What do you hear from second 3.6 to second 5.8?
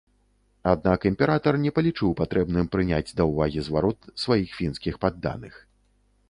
зварот сваіх фінскіх падданых.